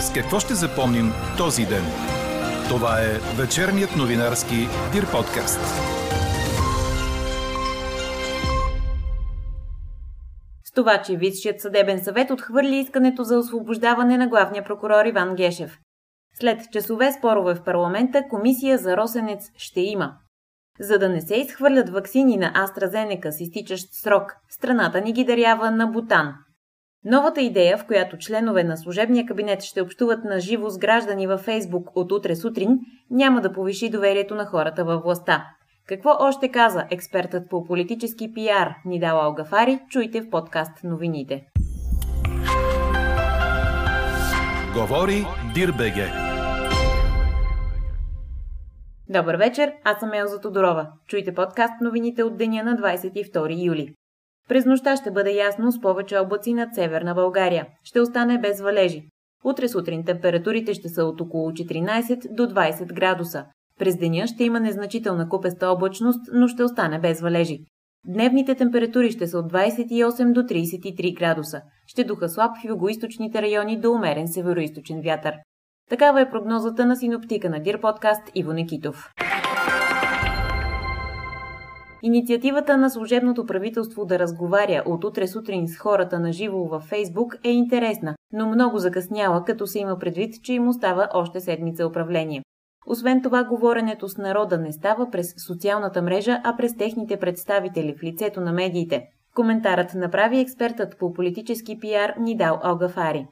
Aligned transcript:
С 0.00 0.12
какво 0.12 0.40
ще 0.40 0.54
запомним 0.54 1.12
този 1.38 1.66
ден? 1.66 1.84
Това 2.68 3.00
е 3.00 3.42
вечерният 3.42 3.96
новинарски 3.96 4.56
Дир 4.92 5.10
подкаст. 5.12 5.60
С 10.64 10.72
това, 10.74 11.02
че 11.02 11.16
Висшият 11.16 11.60
съдебен 11.60 12.04
съвет 12.04 12.30
отхвърли 12.30 12.76
искането 12.76 13.24
за 13.24 13.38
освобождаване 13.38 14.18
на 14.18 14.28
главния 14.28 14.64
прокурор 14.64 15.04
Иван 15.04 15.34
Гешев. 15.34 15.78
След 16.40 16.60
часове 16.72 17.12
спорове 17.12 17.54
в 17.54 17.64
парламента, 17.64 18.22
комисия 18.30 18.78
за 18.78 18.96
Росенец 18.96 19.50
ще 19.56 19.80
има. 19.80 20.12
За 20.80 20.98
да 20.98 21.08
не 21.08 21.20
се 21.20 21.34
изхвърлят 21.34 21.90
ваксини 21.90 22.36
на 22.36 22.52
AstraZeneca 22.52 23.30
с 23.30 23.40
изтичащ 23.40 23.88
срок, 23.92 24.36
страната 24.48 25.00
ни 25.00 25.12
ги 25.12 25.24
дарява 25.24 25.70
на 25.70 25.86
Бутан. 25.86 26.34
Новата 27.04 27.40
идея, 27.40 27.78
в 27.78 27.86
която 27.86 28.18
членове 28.18 28.64
на 28.64 28.76
служебния 28.76 29.26
кабинет 29.26 29.62
ще 29.62 29.82
общуват 29.82 30.24
на 30.24 30.40
живо 30.40 30.70
с 30.70 30.78
граждани 30.78 31.26
във 31.26 31.40
Фейсбук 31.40 31.88
от 31.94 32.12
утре 32.12 32.36
сутрин, 32.36 32.78
няма 33.10 33.40
да 33.40 33.52
повиши 33.52 33.90
доверието 33.90 34.34
на 34.34 34.46
хората 34.46 34.84
във 34.84 35.02
властта. 35.02 35.46
Какво 35.88 36.10
още 36.20 36.48
каза 36.48 36.84
експертът 36.90 37.50
по 37.50 37.64
политически 37.64 38.34
пиар 38.34 38.74
Нидал 38.84 39.20
Алгафари, 39.20 39.78
чуйте 39.88 40.20
в 40.20 40.30
подкаст 40.30 40.84
новините. 40.84 41.46
Говори 44.74 45.26
Дирбеге. 45.54 46.06
Добър 49.08 49.36
вечер, 49.36 49.72
аз 49.84 50.00
съм 50.00 50.12
Елза 50.12 50.40
Тодорова. 50.40 50.92
Чуйте 51.06 51.34
подкаст 51.34 51.74
новините 51.80 52.22
от 52.22 52.36
деня 52.36 52.62
на 52.62 52.76
22 52.76 53.64
юли. 53.64 53.94
През 54.50 54.66
нощта 54.66 54.96
ще 54.96 55.10
бъде 55.10 55.30
ясно 55.30 55.72
с 55.72 55.80
повече 55.80 56.18
облаци 56.18 56.54
над 56.54 56.74
северна 56.74 57.14
България. 57.14 57.66
Ще 57.84 58.00
остане 58.00 58.38
без 58.38 58.60
валежи. 58.60 59.02
Утре 59.44 59.68
сутрин 59.68 60.04
температурите 60.04 60.74
ще 60.74 60.88
са 60.88 61.04
от 61.04 61.20
около 61.20 61.50
14 61.50 62.34
до 62.34 62.42
20 62.42 62.94
градуса. 62.94 63.44
През 63.78 63.96
деня 63.96 64.26
ще 64.26 64.44
има 64.44 64.60
незначителна 64.60 65.28
купеста 65.28 65.68
облачност, 65.68 66.20
но 66.32 66.48
ще 66.48 66.64
остане 66.64 66.98
без 66.98 67.20
валежи. 67.20 67.58
Дневните 68.06 68.54
температури 68.54 69.10
ще 69.10 69.26
са 69.26 69.38
от 69.38 69.52
28 69.52 70.32
до 70.32 70.40
33 70.40 71.18
градуса. 71.18 71.60
Ще 71.86 72.04
духа 72.04 72.28
слаб 72.28 72.50
в 72.62 72.68
югоисточните 72.68 73.42
райони 73.42 73.80
до 73.80 73.92
умерен 73.92 74.28
североисточен 74.28 75.00
вятър. 75.04 75.34
Такава 75.90 76.20
е 76.20 76.30
прогнозата 76.30 76.86
на 76.86 76.96
синоптика 76.96 77.50
на 77.50 77.60
Дир 77.60 77.80
подкаст 77.80 78.22
Иво 78.34 78.52
Некитов. 78.52 79.10
Инициативата 82.02 82.76
на 82.76 82.90
служебното 82.90 83.46
правителство 83.46 84.04
да 84.04 84.18
разговаря 84.18 84.82
от 84.86 85.04
утре 85.04 85.26
сутрин 85.26 85.68
с 85.68 85.78
хората 85.78 86.20
на 86.20 86.32
живо 86.32 86.58
във 86.58 86.82
Фейсбук 86.82 87.36
е 87.44 87.50
интересна, 87.50 88.14
но 88.32 88.48
много 88.48 88.78
закъсняла, 88.78 89.44
като 89.44 89.66
се 89.66 89.78
има 89.78 89.98
предвид, 89.98 90.34
че 90.42 90.52
им 90.52 90.68
остава 90.68 91.08
още 91.14 91.40
седмица 91.40 91.86
управление. 91.86 92.42
Освен 92.86 93.22
това, 93.22 93.44
говоренето 93.44 94.08
с 94.08 94.16
народа 94.16 94.58
не 94.58 94.72
става 94.72 95.10
през 95.10 95.34
социалната 95.46 96.02
мрежа, 96.02 96.40
а 96.44 96.56
през 96.56 96.76
техните 96.76 97.16
представители 97.16 97.94
в 97.94 98.02
лицето 98.02 98.40
на 98.40 98.52
медиите. 98.52 99.02
Коментарът 99.34 99.94
направи 99.94 100.40
експертът 100.40 100.98
по 100.98 101.12
политически 101.12 101.78
пиар 101.78 102.14
Нидал 102.18 102.60
Алгафари. 102.62 103.26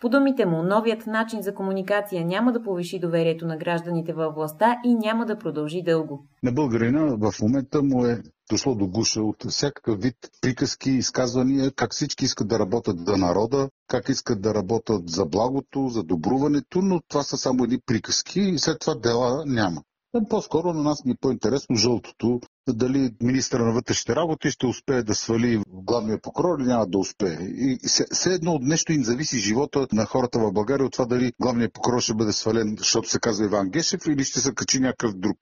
По 0.00 0.08
думите 0.08 0.46
му, 0.46 0.62
новият 0.62 1.06
начин 1.06 1.42
за 1.42 1.54
комуникация 1.54 2.24
няма 2.24 2.52
да 2.52 2.62
повиши 2.62 2.98
доверието 2.98 3.46
на 3.46 3.56
гражданите 3.56 4.12
във 4.12 4.34
властта 4.34 4.76
и 4.84 4.94
няма 4.94 5.26
да 5.26 5.38
продължи 5.38 5.82
дълго. 5.82 6.24
На 6.42 6.52
българина 6.52 7.16
в 7.20 7.32
момента 7.42 7.82
му 7.82 8.06
е 8.06 8.22
дошло 8.50 8.74
до 8.74 8.86
гуша 8.86 9.22
от 9.22 9.44
всякакъв 9.48 10.00
вид 10.00 10.16
приказки, 10.40 10.90
изказвания, 10.90 11.72
как 11.72 11.92
всички 11.92 12.24
искат 12.24 12.48
да 12.48 12.58
работят 12.58 13.06
за 13.06 13.16
народа, 13.16 13.68
как 13.88 14.08
искат 14.08 14.42
да 14.42 14.54
работят 14.54 15.10
за 15.10 15.26
благото, 15.26 15.88
за 15.88 16.02
добруването, 16.02 16.82
но 16.82 17.00
това 17.08 17.22
са 17.22 17.36
само 17.36 17.64
едни 17.64 17.78
приказки 17.86 18.40
и 18.40 18.58
след 18.58 18.78
това 18.78 18.94
дела 18.94 19.44
няма. 19.46 19.82
По-скоро 20.28 20.72
на 20.72 20.82
нас 20.82 21.04
ни 21.04 21.12
е 21.12 21.16
по-интересно 21.20 21.76
жълтото, 21.76 22.40
дали 22.72 23.10
министра 23.22 23.64
на 23.64 23.72
вътрешните 23.72 24.16
работи 24.16 24.50
ще 24.50 24.66
успее 24.66 25.02
да 25.02 25.14
свали 25.14 25.62
главния 25.68 26.20
прокурор 26.20 26.58
или 26.58 26.66
няма 26.68 26.86
да 26.86 26.98
успее. 26.98 27.38
И 27.40 27.78
все 28.12 28.30
едно 28.34 28.52
от 28.52 28.62
нещо 28.62 28.92
им 28.92 29.04
зависи 29.04 29.38
живота 29.38 29.86
на 29.92 30.04
хората 30.06 30.38
в 30.38 30.52
България 30.52 30.86
от 30.86 30.92
това 30.92 31.04
дали 31.06 31.32
главният 31.40 31.72
прокурор 31.74 32.00
ще 32.00 32.14
бъде 32.14 32.32
свален, 32.32 32.74
защото 32.78 33.08
се 33.08 33.20
казва 33.20 33.44
Иван 33.44 33.70
Гешев 33.70 34.00
или 34.06 34.24
ще 34.24 34.40
се 34.40 34.54
качи 34.54 34.80
някакъв 34.80 35.12
друг. 35.14 35.36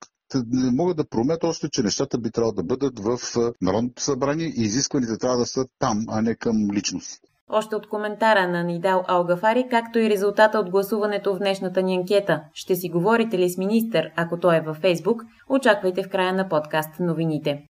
Не 0.46 0.70
мога 0.70 0.94
да 0.94 1.08
промет 1.08 1.44
още, 1.44 1.68
че 1.68 1.82
нещата 1.82 2.18
би 2.18 2.30
трябвало 2.30 2.52
да 2.52 2.62
бъдат 2.62 2.98
в 3.00 3.18
Народното 3.62 4.02
събрание 4.02 4.46
и 4.46 4.62
изискваните 4.62 5.18
трябва 5.18 5.38
да 5.38 5.46
са 5.46 5.66
там, 5.78 6.04
а 6.08 6.22
не 6.22 6.34
към 6.34 6.70
личност. 6.72 7.20
Още 7.50 7.76
от 7.76 7.88
коментара 7.88 8.48
на 8.48 8.64
Нидал 8.64 9.04
Алгафари, 9.08 9.66
както 9.70 9.98
и 9.98 10.10
резултата 10.10 10.58
от 10.58 10.70
гласуването 10.70 11.34
в 11.34 11.38
днешната 11.38 11.82
ни 11.82 11.96
анкета. 11.96 12.42
Ще 12.54 12.76
си 12.76 12.88
говорите 12.88 13.38
ли 13.38 13.50
с 13.50 13.58
министър, 13.58 14.10
ако 14.16 14.40
той 14.40 14.56
е 14.56 14.60
във 14.60 14.76
Фейсбук? 14.76 15.22
Очаквайте 15.48 16.02
в 16.02 16.08
края 16.08 16.32
на 16.32 16.48
подкаст 16.48 17.00
новините. 17.00 17.62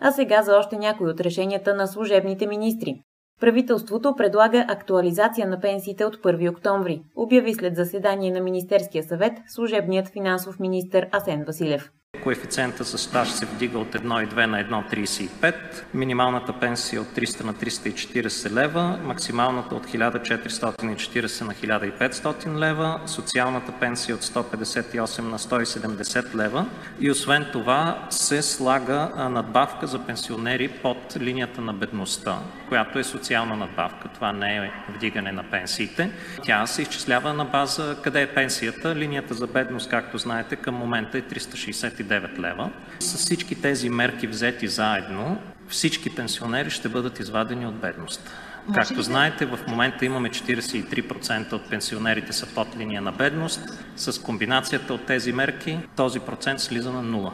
А 0.00 0.12
сега 0.12 0.42
за 0.42 0.56
още 0.56 0.76
някои 0.76 1.10
от 1.10 1.20
решенията 1.20 1.74
на 1.74 1.86
служебните 1.86 2.46
министри. 2.46 2.94
Правителството 3.40 4.14
предлага 4.16 4.66
актуализация 4.68 5.48
на 5.48 5.60
пенсиите 5.60 6.04
от 6.04 6.16
1 6.16 6.50
октомври, 6.50 7.02
обяви 7.16 7.54
след 7.54 7.76
заседание 7.76 8.30
на 8.30 8.40
Министерския 8.40 9.04
съвет 9.04 9.32
служебният 9.48 10.08
финансов 10.08 10.60
министр 10.60 11.06
Асен 11.12 11.44
Василев. 11.44 11.90
Коефициента 12.22 12.84
за 12.84 12.98
стаж 12.98 13.28
се 13.30 13.46
вдига 13.46 13.78
от 13.78 13.94
1,2 13.94 14.46
на 14.46 14.64
1,35, 14.64 15.54
минималната 15.94 16.52
пенсия 16.52 17.02
от 17.02 17.08
300 17.08 17.44
на 17.44 17.54
340 17.54 18.52
лева, 18.52 18.98
максималната 19.04 19.74
от 19.74 19.86
1440 19.86 21.44
на 21.44 21.54
1500 21.54 22.58
лева, 22.58 23.00
социалната 23.06 23.72
пенсия 23.72 24.14
от 24.14 24.22
158 24.22 25.20
на 25.20 25.38
170 25.38 26.34
лева 26.34 26.66
и 27.00 27.10
освен 27.10 27.46
това 27.52 28.06
се 28.10 28.42
слага 28.42 29.10
надбавка 29.30 29.86
за 29.86 29.98
пенсионери 30.06 30.68
под 30.68 31.16
линията 31.20 31.60
на 31.60 31.72
бедността, 31.72 32.38
която 32.68 32.98
е 32.98 33.04
социална 33.04 33.56
надбавка. 33.56 34.08
Това 34.14 34.32
не 34.32 34.56
е 34.56 34.70
вдигане 34.88 35.32
на 35.32 35.42
пенсиите. 35.42 36.10
Тя 36.42 36.66
се 36.66 36.82
изчислява 36.82 37.32
на 37.32 37.44
база 37.44 37.96
къде 38.02 38.22
е 38.22 38.34
пенсията. 38.34 38.94
Линията 38.94 39.34
за 39.34 39.46
бедност, 39.46 39.90
както 39.90 40.18
знаете, 40.18 40.56
към 40.56 40.74
момента 40.74 41.18
е 41.18 41.22
369 41.22 42.03
9 42.04 42.38
лева. 42.38 42.70
С 43.00 43.16
всички 43.16 43.62
тези 43.62 43.88
мерки 43.88 44.26
взети 44.26 44.68
заедно, 44.68 45.38
всички 45.68 46.14
пенсионери 46.14 46.70
ще 46.70 46.88
бъдат 46.88 47.20
извадени 47.20 47.66
от 47.66 47.74
бедност. 47.74 48.30
Както 48.74 49.02
знаете, 49.02 49.46
в 49.46 49.58
момента 49.68 50.04
имаме 50.04 50.30
43% 50.30 51.52
от 51.52 51.70
пенсионерите 51.70 52.32
са 52.32 52.54
под 52.54 52.76
линия 52.76 53.02
на 53.02 53.12
бедност. 53.12 53.60
С 53.96 54.22
комбинацията 54.22 54.94
от 54.94 55.06
тези 55.06 55.32
мерки 55.32 55.78
този 55.96 56.20
процент 56.20 56.60
слиза 56.60 56.92
на 56.92 57.02
нула. 57.02 57.32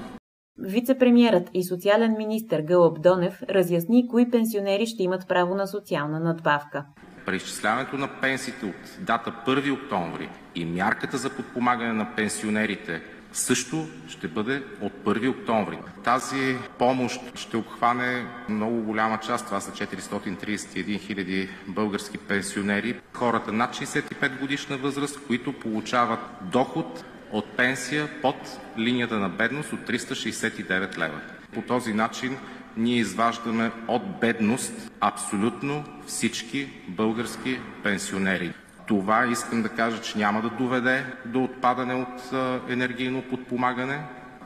Вицепремьерът 0.58 1.48
и 1.54 1.64
социален 1.64 2.14
министр 2.18 2.62
Гълъб 2.62 3.02
Донев 3.02 3.42
разясни 3.50 4.08
кои 4.08 4.30
пенсионери 4.30 4.86
ще 4.86 5.02
имат 5.02 5.28
право 5.28 5.54
на 5.54 5.66
социална 5.66 6.20
надбавка. 6.20 6.84
Преизчисляването 7.26 7.96
на 7.96 8.08
пенсиите 8.20 8.66
от 8.66 8.98
дата 9.00 9.34
1 9.46 9.72
октомври 9.72 10.28
и 10.54 10.64
мярката 10.64 11.16
за 11.16 11.30
подпомагане 11.30 11.92
на 11.92 12.14
пенсионерите 12.16 13.02
също 13.32 13.88
ще 14.08 14.28
бъде 14.28 14.62
от 14.80 14.92
1 15.04 15.30
октомври. 15.30 15.78
Тази 16.04 16.56
помощ 16.78 17.20
ще 17.34 17.56
обхване 17.56 18.26
много 18.48 18.82
голяма 18.82 19.18
част, 19.18 19.46
това 19.46 19.60
са 19.60 19.70
431 19.70 21.00
хиляди 21.00 21.48
български 21.66 22.18
пенсионери, 22.18 23.00
хората 23.12 23.52
над 23.52 23.74
65 23.74 24.40
годишна 24.40 24.76
възраст, 24.76 25.26
които 25.26 25.52
получават 25.52 26.20
доход 26.42 27.04
от 27.32 27.56
пенсия 27.56 28.08
под 28.22 28.60
линията 28.78 29.18
на 29.18 29.28
бедност 29.28 29.72
от 29.72 29.80
369 29.80 30.98
лева. 30.98 31.20
По 31.54 31.62
този 31.62 31.94
начин 31.94 32.36
ние 32.76 32.96
изваждаме 32.96 33.70
от 33.88 34.20
бедност 34.20 34.72
абсолютно 35.00 35.84
всички 36.06 36.68
български 36.88 37.58
пенсионери. 37.82 38.52
Това 38.90 39.26
искам 39.26 39.62
да 39.62 39.68
кажа, 39.68 40.00
че 40.02 40.18
няма 40.18 40.42
да 40.42 40.50
доведе 40.50 41.06
до 41.24 41.44
отпадане 41.44 41.94
от 41.94 42.32
енергийно 42.68 43.22
подпомагане. 43.22 44.00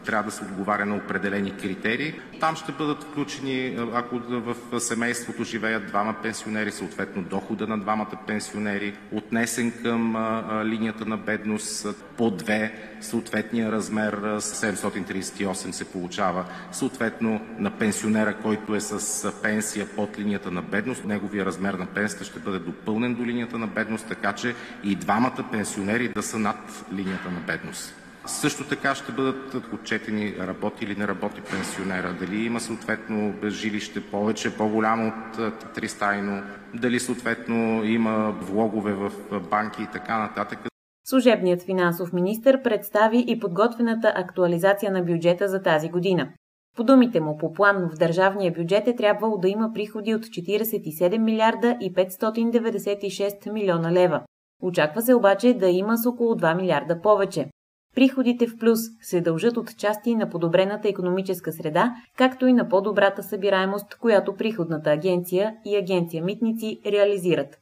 Трябва 0.06 0.30
да 0.30 0.36
се 0.36 0.44
отговаря 0.44 0.86
на 0.86 0.96
определени 0.96 1.56
критерии. 1.56 2.14
Там 2.40 2.56
ще 2.56 2.72
бъдат 2.72 3.02
включени, 3.02 3.78
ако 3.94 4.18
в 4.18 4.80
семейството 4.80 5.44
живеят 5.44 5.86
двама 5.86 6.14
пенсионери, 6.22 6.72
съответно 6.72 7.22
дохода 7.22 7.66
на 7.66 7.78
двамата 7.78 8.16
пенсионери, 8.26 8.96
отнесен 9.12 9.72
към 9.82 10.16
линията 10.64 11.04
на 11.06 11.16
бедност 11.16 11.86
по 12.16 12.30
две, 12.30 12.74
съответния 13.00 13.72
размер 13.72 14.16
738 14.38 15.70
се 15.70 15.84
получава. 15.84 16.44
Съответно 16.72 17.40
на 17.58 17.70
пенсионера, 17.70 18.36
който 18.42 18.74
е 18.74 18.80
с 18.80 19.32
пенсия 19.42 19.86
под 19.96 20.18
линията 20.18 20.50
на 20.50 20.62
бедност, 20.62 21.04
неговия 21.04 21.44
размер 21.44 21.74
на 21.74 21.86
пенсията 21.86 22.24
ще 22.24 22.38
бъде 22.38 22.58
допълнен 22.58 23.14
до 23.14 23.24
линията 23.24 23.58
на 23.58 23.66
бедност, 23.66 24.06
така 24.08 24.32
че 24.32 24.54
и 24.84 24.96
двамата 24.96 25.44
пенсионери 25.52 26.08
да 26.08 26.22
са 26.22 26.38
над 26.38 26.84
линията 26.92 27.30
на 27.30 27.40
бедност. 27.40 28.03
Също 28.26 28.68
така 28.68 28.94
ще 28.94 29.12
бъдат 29.12 29.54
отчетени 29.72 30.34
работи 30.38 30.84
или 30.84 30.96
не 30.96 31.08
работи 31.08 31.40
пенсионера, 31.40 32.16
дали 32.20 32.44
има 32.44 32.60
съответно 32.60 33.34
жилище 33.46 34.00
повече, 34.10 34.56
по-голямо 34.56 35.08
от 35.08 35.54
тристайно, 35.74 36.42
дали 36.74 37.00
съответно 37.00 37.84
има 37.84 38.30
влогове 38.40 38.92
в 38.92 39.10
банки 39.50 39.82
и 39.82 39.86
така 39.92 40.18
нататък. 40.18 40.58
Служебният 41.06 41.62
финансов 41.62 42.12
министр 42.12 42.62
представи 42.62 43.24
и 43.28 43.40
подготвената 43.40 44.12
актуализация 44.16 44.92
на 44.92 45.02
бюджета 45.02 45.48
за 45.48 45.62
тази 45.62 45.88
година. 45.88 46.28
По 46.76 46.84
думите 46.84 47.20
му, 47.20 47.38
по 47.38 47.52
план 47.52 47.88
в 47.92 47.98
държавния 47.98 48.52
бюджет 48.52 48.88
е 48.88 48.96
трябвало 48.96 49.38
да 49.38 49.48
има 49.48 49.70
приходи 49.74 50.14
от 50.14 50.22
47 50.22 51.18
милиарда 51.18 51.76
и 51.80 51.94
596 51.94 53.52
милиона 53.52 53.92
лева. 53.92 54.22
Очаква 54.62 55.02
се 55.02 55.14
обаче 55.14 55.54
да 55.54 55.68
има 55.68 55.96
с 55.96 56.06
около 56.06 56.34
2 56.34 56.56
милиарда 56.56 57.00
повече. 57.00 57.50
Приходите 57.94 58.46
в 58.46 58.58
плюс 58.58 58.80
се 59.02 59.20
дължат 59.20 59.56
от 59.56 59.76
части 59.76 60.14
на 60.14 60.30
подобрената 60.30 60.88
економическа 60.88 61.52
среда, 61.52 61.94
както 62.16 62.46
и 62.46 62.52
на 62.52 62.68
по-добрата 62.68 63.22
събираемост, 63.22 63.94
която 63.94 64.34
приходната 64.34 64.90
агенция 64.90 65.54
и 65.64 65.76
агенция 65.76 66.24
Митници 66.24 66.80
реализират. 66.86 67.58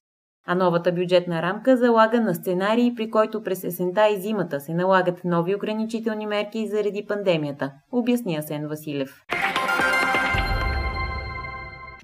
А 0.46 0.54
новата 0.54 0.92
бюджетна 0.92 1.42
рамка 1.42 1.76
залага 1.76 2.20
на 2.20 2.34
сценарии, 2.34 2.94
при 2.94 3.10
който 3.10 3.42
през 3.42 3.64
есента 3.64 4.08
и 4.08 4.20
зимата 4.20 4.60
се 4.60 4.74
налагат 4.74 5.24
нови 5.24 5.54
ограничителни 5.54 6.26
мерки 6.26 6.68
заради 6.68 7.04
пандемията, 7.08 7.72
обясни 7.92 8.36
Асен 8.36 8.68
Василев. 8.68 9.10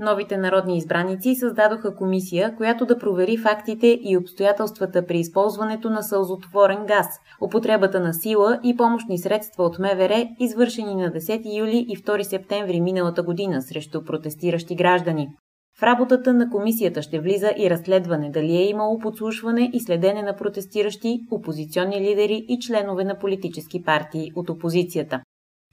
Новите 0.00 0.36
народни 0.36 0.76
избраници 0.76 1.34
създадоха 1.34 1.96
комисия, 1.96 2.56
която 2.56 2.86
да 2.86 2.98
провери 2.98 3.36
фактите 3.36 3.98
и 4.02 4.16
обстоятелствата 4.16 5.06
при 5.06 5.18
използването 5.18 5.90
на 5.90 6.02
сълзотворен 6.02 6.86
газ, 6.86 7.06
употребата 7.42 8.00
на 8.00 8.14
сила 8.14 8.60
и 8.64 8.76
помощни 8.76 9.18
средства 9.18 9.64
от 9.64 9.78
МВР, 9.78 10.28
извършени 10.40 10.94
на 10.94 11.10
10 11.12 11.58
юли 11.58 11.86
и 11.88 11.96
2 11.96 12.22
септември 12.22 12.80
миналата 12.80 13.22
година 13.22 13.62
срещу 13.62 14.04
протестиращи 14.04 14.74
граждани. 14.74 15.28
В 15.78 15.82
работата 15.82 16.34
на 16.34 16.50
комисията 16.50 17.02
ще 17.02 17.20
влиза 17.20 17.52
и 17.58 17.70
разследване 17.70 18.30
дали 18.30 18.56
е 18.56 18.68
имало 18.68 18.98
подслушване 18.98 19.70
и 19.72 19.80
следене 19.80 20.22
на 20.22 20.36
протестиращи, 20.36 21.20
опозиционни 21.30 22.00
лидери 22.00 22.44
и 22.48 22.58
членове 22.60 23.04
на 23.04 23.18
политически 23.18 23.82
партии 23.82 24.32
от 24.36 24.50
опозицията. 24.50 25.20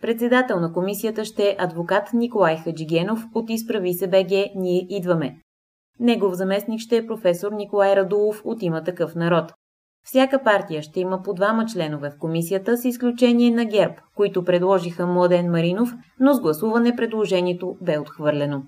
Председател 0.01 0.59
на 0.59 0.73
комисията 0.73 1.25
ще 1.25 1.49
е 1.49 1.55
адвокат 1.59 2.13
Николай 2.13 2.57
Хаджигенов 2.57 3.25
от 3.33 3.49
Изправи 3.49 3.93
се 3.93 4.07
БГ 4.07 4.29
Ние 4.55 4.87
идваме. 4.89 5.35
Негов 5.99 6.33
заместник 6.33 6.79
ще 6.79 6.97
е 6.97 7.07
професор 7.07 7.51
Николай 7.51 7.95
Радулов 7.95 8.41
от 8.45 8.63
Има 8.63 8.83
такъв 8.83 9.15
народ. 9.15 9.53
Всяка 10.07 10.43
партия 10.43 10.81
ще 10.81 10.99
има 10.99 11.21
по 11.21 11.33
двама 11.33 11.65
членове 11.65 12.09
в 12.09 12.19
комисията, 12.19 12.77
с 12.77 12.85
изключение 12.85 13.51
на 13.51 13.65
ГЕРБ, 13.65 13.95
които 14.15 14.43
предложиха 14.43 15.07
Младен 15.07 15.51
Маринов, 15.51 15.93
но 16.19 16.33
с 16.33 16.41
гласуване 16.41 16.95
предложението 16.95 17.77
бе 17.81 17.99
отхвърлено. 17.99 18.63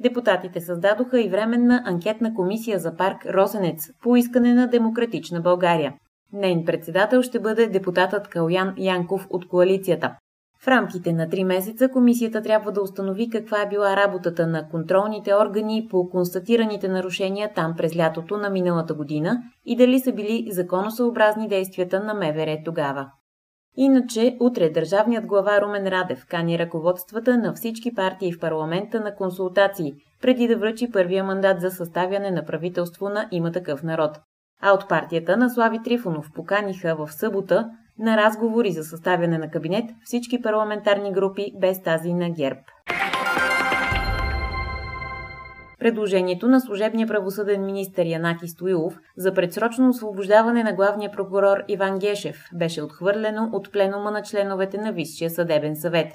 Депутатите 0.00 0.60
създадоха 0.60 1.20
и 1.20 1.28
временна 1.28 1.82
анкетна 1.86 2.34
комисия 2.34 2.78
за 2.78 2.96
парк 2.96 3.26
Росенец 3.26 3.90
по 4.02 4.16
искане 4.16 4.54
на 4.54 4.66
Демократична 4.66 5.40
България. 5.40 5.94
Нейн 6.32 6.64
председател 6.64 7.22
ще 7.22 7.40
бъде 7.40 7.66
депутатът 7.66 8.28
Калян 8.28 8.74
Янков 8.78 9.26
от 9.30 9.48
коалицията. 9.48 10.16
В 10.64 10.68
рамките 10.68 11.12
на 11.12 11.28
три 11.28 11.44
месеца 11.44 11.88
комисията 11.88 12.42
трябва 12.42 12.72
да 12.72 12.82
установи 12.82 13.30
каква 13.30 13.62
е 13.62 13.68
била 13.68 13.96
работата 13.96 14.46
на 14.46 14.68
контролните 14.68 15.34
органи 15.34 15.88
по 15.90 16.08
констатираните 16.10 16.88
нарушения 16.88 17.52
там 17.54 17.74
през 17.76 17.96
лятото 17.96 18.36
на 18.36 18.50
миналата 18.50 18.94
година 18.94 19.42
и 19.66 19.76
дали 19.76 20.00
са 20.00 20.12
били 20.12 20.48
законосъобразни 20.50 21.48
действията 21.48 22.00
на 22.00 22.14
МВР 22.14 22.58
тогава. 22.64 23.10
Иначе, 23.76 24.36
утре 24.40 24.70
държавният 24.70 25.26
глава 25.26 25.60
Румен 25.60 25.88
Радев 25.88 26.26
кани 26.26 26.58
ръководствата 26.58 27.38
на 27.38 27.52
всички 27.52 27.94
партии 27.94 28.32
в 28.32 28.40
парламента 28.40 29.00
на 29.00 29.14
консултации, 29.14 29.94
преди 30.20 30.48
да 30.48 30.56
връчи 30.56 30.90
първия 30.90 31.24
мандат 31.24 31.60
за 31.60 31.70
съставяне 31.70 32.30
на 32.30 32.44
правителство 32.44 33.08
на 33.08 33.28
има 33.30 33.52
такъв 33.52 33.82
народ. 33.82 34.10
А 34.60 34.72
от 34.72 34.88
партията 34.88 35.36
на 35.36 35.50
Слави 35.50 35.82
Трифонов 35.84 36.32
поканиха 36.34 36.96
в 36.96 37.12
събота 37.12 37.70
на 38.02 38.16
разговори 38.16 38.70
за 38.70 38.84
съставяне 38.84 39.38
на 39.38 39.50
кабинет 39.50 39.84
всички 40.04 40.42
парламентарни 40.42 41.12
групи 41.12 41.52
без 41.60 41.82
тази 41.82 42.12
на 42.12 42.30
ГЕРБ. 42.30 42.60
Предложението 45.78 46.48
на 46.48 46.60
служебния 46.60 47.08
правосъден 47.08 47.64
министр 47.64 48.02
Янаки 48.02 48.48
Стоилов 48.48 48.94
за 49.16 49.34
предсрочно 49.34 49.88
освобождаване 49.88 50.62
на 50.62 50.72
главния 50.72 51.10
прокурор 51.12 51.58
Иван 51.68 51.98
Гешев 51.98 52.36
беше 52.54 52.82
отхвърлено 52.82 53.50
от 53.52 53.72
пленума 53.72 54.10
на 54.10 54.22
членовете 54.22 54.78
на 54.78 54.92
Висшия 54.92 55.30
съдебен 55.30 55.76
съвет. 55.76 56.12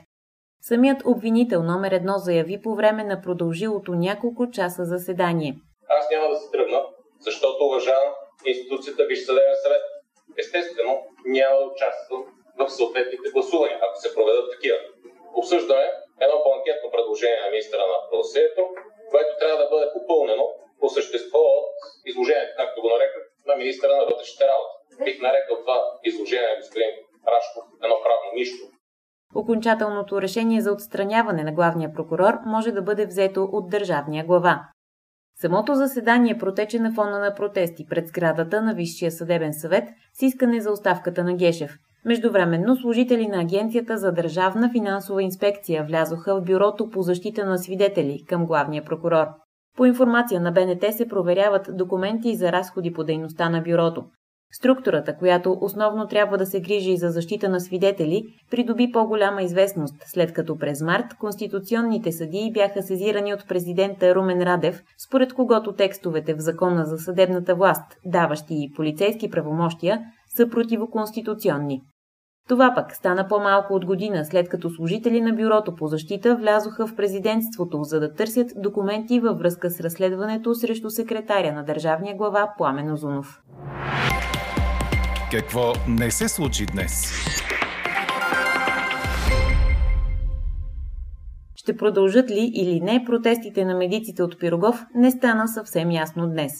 Самият 0.61 1.01
обвинител 1.05 1.63
номер 1.63 1.91
едно 1.91 2.17
заяви 2.17 2.61
по 2.61 2.75
време 2.75 3.03
на 3.03 3.21
продължилото 3.21 3.91
няколко 3.91 4.49
часа 4.51 4.85
заседание. 4.85 5.55
Аз 5.89 6.09
няма 6.11 6.29
да 6.29 6.35
се 6.35 6.51
тръгна, 6.51 6.79
защото 7.19 7.65
уважавам 7.65 8.13
институцията 8.45 9.05
Висш 9.05 9.25
съдебен 9.25 9.55
съвет. 9.63 9.96
Естествено, 10.43 10.93
няма 11.25 11.55
да 11.59 11.65
участвам 11.65 12.21
в 12.59 12.69
съответните 12.69 13.29
гласувания, 13.33 13.77
ако 13.81 13.95
се 14.03 14.15
проведат 14.15 14.51
такива. 14.51 14.77
Обсъждаме 15.39 15.87
едно 16.25 16.37
бланкетно 16.43 16.87
предложение 16.95 17.41
на 17.45 17.49
министра 17.49 17.77
на 17.91 17.97
правосъдието, 18.09 18.63
което 19.11 19.31
трябва 19.39 19.57
да 19.63 19.69
бъде 19.69 19.87
попълнено 19.93 20.45
по 20.79 20.89
същество 20.89 21.39
от 21.39 21.73
изложението, 22.05 22.53
както 22.57 22.81
го 22.81 22.89
нареках, 22.89 23.23
на 23.49 23.55
министра 23.55 23.97
на 23.97 24.05
вътрешните 24.05 24.45
работи. 24.51 24.73
Бих 25.05 25.21
нарекал 25.21 25.55
това 25.59 25.77
изложение 26.03 26.49
на 26.49 26.55
господин 26.61 26.91
Рашков 27.33 27.63
едно 27.83 27.97
правно 28.05 28.29
нищо. 28.33 28.63
Окончателното 29.35 30.21
решение 30.21 30.61
за 30.61 30.71
отстраняване 30.71 31.43
на 31.43 31.51
главния 31.51 31.93
прокурор 31.93 32.33
може 32.45 32.71
да 32.71 32.81
бъде 32.81 33.05
взето 33.05 33.43
от 33.51 33.69
държавния 33.69 34.23
глава. 34.25 34.59
Самото 35.41 35.75
заседание 35.75 36.37
протече 36.37 36.79
на 36.79 36.91
фона 36.91 37.19
на 37.19 37.35
протести 37.35 37.85
пред 37.89 38.07
сградата 38.07 38.61
на 38.61 38.73
Висшия 38.73 39.11
съдебен 39.11 39.53
съвет 39.53 39.83
с 40.13 40.21
искане 40.21 40.61
за 40.61 40.71
оставката 40.71 41.23
на 41.23 41.33
Гешев. 41.35 41.77
Междувременно 42.05 42.75
служители 42.75 43.27
на 43.27 43.41
Агенцията 43.41 43.97
за 43.97 44.11
държавна 44.11 44.69
финансова 44.71 45.23
инспекция 45.23 45.83
влязоха 45.83 46.35
в 46.35 46.43
бюрото 46.43 46.89
по 46.89 47.01
защита 47.01 47.45
на 47.45 47.57
свидетели 47.57 48.25
към 48.27 48.45
главния 48.45 48.85
прокурор. 48.85 49.27
По 49.77 49.85
информация 49.85 50.41
на 50.41 50.51
БНТ 50.51 50.93
се 50.93 51.07
проверяват 51.07 51.69
документи 51.77 52.35
за 52.35 52.51
разходи 52.51 52.93
по 52.93 53.03
дейността 53.03 53.49
на 53.49 53.61
бюрото. 53.61 54.05
Структурата, 54.51 55.17
която 55.17 55.57
основно 55.61 56.07
трябва 56.07 56.37
да 56.37 56.45
се 56.45 56.61
грижи 56.61 56.97
за 56.97 57.09
защита 57.09 57.49
на 57.49 57.59
свидетели, 57.59 58.23
придоби 58.51 58.91
по-голяма 58.91 59.41
известност, 59.41 59.95
след 60.05 60.33
като 60.33 60.57
през 60.57 60.81
март 60.81 61.05
конституционните 61.19 62.11
съдии 62.11 62.51
бяха 62.51 62.83
сезирани 62.83 63.33
от 63.33 63.47
президента 63.47 64.15
Румен 64.15 64.43
Радев, 64.43 64.81
според 65.07 65.33
когото 65.33 65.73
текстовете 65.73 66.33
в 66.33 66.39
закона 66.39 66.85
за 66.85 66.97
съдебната 66.97 67.55
власт, 67.55 67.97
даващи 68.05 68.53
и 68.53 68.71
полицейски 68.75 69.29
правомощия, 69.29 70.01
са 70.35 70.49
противоконституционни. 70.49 71.81
Това 72.47 72.73
пък 72.75 72.95
стана 72.95 73.27
по-малко 73.27 73.73
от 73.73 73.85
година, 73.85 74.25
след 74.25 74.49
като 74.49 74.69
служители 74.69 75.21
на 75.21 75.33
Бюрото 75.33 75.75
по 75.75 75.87
защита 75.87 76.35
влязоха 76.35 76.87
в 76.87 76.95
президентството, 76.95 77.83
за 77.83 77.99
да 77.99 78.13
търсят 78.13 78.47
документи 78.55 79.19
във 79.19 79.37
връзка 79.37 79.69
с 79.69 79.79
разследването 79.79 80.55
срещу 80.55 80.89
секретаря 80.89 81.53
на 81.53 81.63
държавния 81.63 82.15
глава 82.15 82.53
Пламен 82.57 82.93
Озунов. 82.93 83.41
Какво 85.31 85.73
не 85.87 86.11
се 86.11 86.27
случи 86.27 86.65
днес? 86.65 87.13
Ще 91.55 91.77
продължат 91.77 92.29
ли 92.31 92.51
или 92.53 92.81
не 92.81 93.03
протестите 93.05 93.65
на 93.65 93.75
медиците 93.75 94.23
от 94.23 94.39
Пирогов, 94.39 94.85
не 94.95 95.11
стана 95.11 95.47
съвсем 95.47 95.91
ясно 95.91 96.27
днес. 96.27 96.51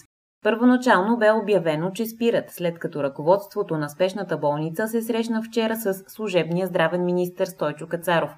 Първоначално 0.42 1.18
бе 1.18 1.30
обявено, 1.30 1.90
че 1.90 2.06
спират, 2.06 2.50
след 2.50 2.78
като 2.78 3.02
ръководството 3.02 3.76
на 3.76 3.88
спешната 3.88 4.38
болница 4.38 4.88
се 4.88 5.02
срещна 5.02 5.42
вчера 5.42 5.76
с 5.76 5.94
служебния 6.08 6.66
здравен 6.66 7.04
министр 7.04 7.46
Стойчо 7.46 7.86
Кацаров. 7.86 8.30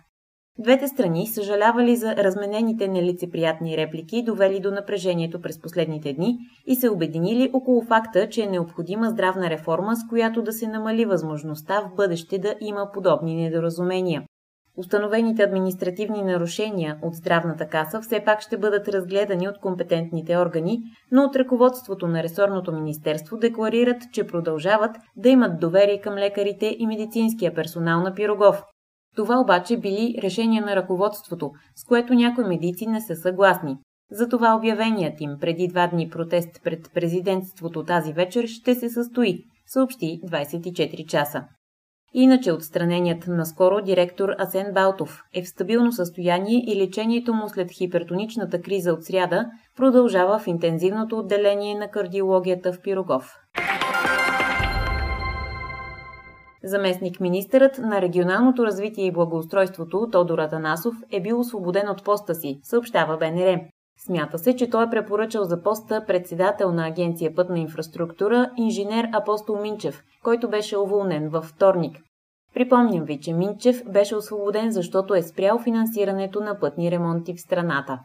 Двете 0.58 0.88
страни 0.88 1.26
съжалявали 1.26 1.96
за 1.96 2.16
разменените 2.16 2.88
нелицеприятни 2.88 3.76
реплики, 3.76 4.22
довели 4.22 4.60
до 4.60 4.70
напрежението 4.70 5.40
през 5.40 5.60
последните 5.60 6.12
дни 6.12 6.38
и 6.66 6.76
се 6.76 6.90
обединили 6.90 7.50
около 7.52 7.82
факта, 7.82 8.28
че 8.28 8.42
е 8.42 8.50
необходима 8.50 9.10
здравна 9.10 9.50
реформа, 9.50 9.96
с 9.96 10.08
която 10.08 10.42
да 10.42 10.52
се 10.52 10.68
намали 10.68 11.04
възможността 11.04 11.80
в 11.80 11.94
бъдеще 11.96 12.38
да 12.38 12.54
има 12.60 12.90
подобни 12.92 13.36
недоразумения. 13.36 14.22
Установените 14.76 15.42
административни 15.42 16.22
нарушения 16.22 16.98
от 17.02 17.14
здравната 17.14 17.68
каса 17.68 18.00
все 18.00 18.24
пак 18.24 18.40
ще 18.40 18.58
бъдат 18.58 18.88
разгледани 18.88 19.48
от 19.48 19.58
компетентните 19.58 20.38
органи, 20.38 20.78
но 21.12 21.22
от 21.22 21.36
ръководството 21.36 22.08
на 22.08 22.22
ресорното 22.22 22.72
министерство 22.72 23.36
декларират, 23.36 24.02
че 24.12 24.26
продължават 24.26 24.96
да 25.16 25.28
имат 25.28 25.60
доверие 25.60 26.00
към 26.00 26.14
лекарите 26.14 26.76
и 26.78 26.86
медицинския 26.86 27.54
персонал 27.54 28.00
на 28.00 28.14
Пирогов. 28.14 28.62
Това 29.16 29.40
обаче 29.40 29.76
били 29.76 30.14
решения 30.22 30.62
на 30.62 30.76
ръководството, 30.76 31.50
с 31.76 31.84
което 31.84 32.14
някои 32.14 32.44
медици 32.44 32.86
не 32.86 33.00
са 33.00 33.16
съгласни. 33.16 33.76
Затова 34.10 34.56
обявеният 34.56 35.20
им 35.20 35.36
преди 35.40 35.68
два 35.68 35.86
дни 35.86 36.08
протест 36.08 36.60
пред 36.64 36.90
президентството 36.94 37.84
тази 37.84 38.12
вечер 38.12 38.46
ще 38.46 38.74
се 38.74 38.90
състои, 38.90 39.44
съобщи 39.66 40.20
24 40.24 41.06
часа. 41.06 41.44
Иначе 42.12 42.52
отстраненият 42.52 43.26
наскоро 43.26 43.82
директор 43.82 44.28
Асен 44.38 44.72
Балтов 44.74 45.22
е 45.34 45.42
в 45.42 45.48
стабилно 45.48 45.92
състояние 45.92 46.64
и 46.66 46.76
лечението 46.76 47.34
му 47.34 47.48
след 47.48 47.70
хипертоничната 47.70 48.60
криза 48.60 48.92
от 48.92 49.04
сряда 49.04 49.46
продължава 49.76 50.38
в 50.38 50.46
интензивното 50.46 51.18
отделение 51.18 51.74
на 51.74 51.90
кардиологията 51.90 52.72
в 52.72 52.80
Пирогов. 52.82 53.39
Заместник 56.64 57.20
министърът 57.20 57.78
на 57.78 58.00
регионалното 58.00 58.66
развитие 58.66 59.06
и 59.06 59.12
благоустройството 59.12 60.08
Тодор 60.12 60.38
Атанасов 60.38 60.94
е 61.12 61.20
бил 61.20 61.40
освободен 61.40 61.88
от 61.88 62.04
поста 62.04 62.34
си, 62.34 62.60
съобщава 62.62 63.16
БНР. 63.16 63.60
Смята 64.06 64.38
се, 64.38 64.56
че 64.56 64.70
той 64.70 64.84
е 64.84 64.90
препоръчал 64.90 65.44
за 65.44 65.62
поста 65.62 66.04
председател 66.06 66.72
на 66.72 66.86
Агенция 66.86 67.34
Пътна 67.34 67.58
инфраструктура 67.58 68.50
инженер 68.56 69.08
Апостол 69.12 69.60
Минчев, 69.62 70.02
който 70.24 70.48
беше 70.48 70.78
уволнен 70.78 71.28
във 71.28 71.44
вторник. 71.44 71.96
Припомням 72.54 73.04
ви, 73.04 73.20
че 73.20 73.32
Минчев 73.32 73.82
беше 73.90 74.16
освободен, 74.16 74.70
защото 74.70 75.14
е 75.14 75.22
спрял 75.22 75.58
финансирането 75.58 76.40
на 76.40 76.60
пътни 76.60 76.90
ремонти 76.90 77.34
в 77.34 77.40
страната. 77.40 77.98